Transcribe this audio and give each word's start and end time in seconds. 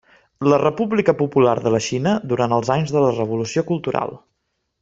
La 0.51 0.57
República 0.61 1.13
Popular 1.19 1.53
de 1.67 1.75
la 1.75 1.83
Xina 1.89 2.15
durant 2.33 2.57
els 2.59 2.75
anys 2.79 2.97
de 2.97 3.05
la 3.07 3.15
Revolució 3.21 3.69
Cultural. 3.73 4.21